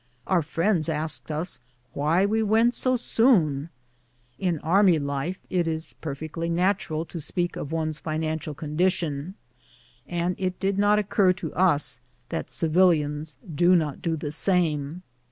[0.25, 1.59] Our friends asked us
[1.93, 3.69] why we went so soon.
[4.39, 9.35] In army life it is perfectly nat ural to speak of one's financial condition,
[10.07, 15.03] and it did not occur to us that civilians do not do the same.